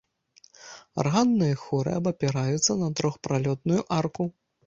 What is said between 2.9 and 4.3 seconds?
трохпралётную арку.